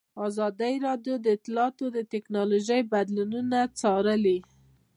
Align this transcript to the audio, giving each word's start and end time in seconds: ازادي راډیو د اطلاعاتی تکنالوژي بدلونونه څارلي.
ازادي 0.27 0.73
راډیو 0.87 1.15
د 1.21 1.25
اطلاعاتی 1.37 1.87
تکنالوژي 2.13 2.81
بدلونونه 2.93 3.59
څارلي. 3.79 4.37